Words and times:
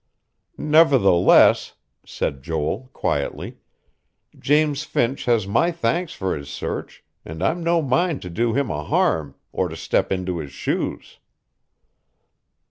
"Nevertheless," 0.57 1.73
said 2.03 2.41
Joel 2.41 2.89
quietly, 2.91 3.57
"James 4.39 4.81
Finch 4.83 5.25
has 5.25 5.45
my 5.45 5.71
thanks 5.71 6.11
for 6.13 6.35
his 6.35 6.49
search; 6.49 7.03
and 7.23 7.43
I'm 7.43 7.63
no 7.63 7.83
mind 7.83 8.23
to 8.23 8.29
do 8.31 8.53
him 8.55 8.71
a 8.71 8.83
harm, 8.83 9.35
or 9.51 9.69
to 9.69 9.75
step 9.75 10.11
into 10.11 10.39
his 10.39 10.51
shoes." 10.51 11.19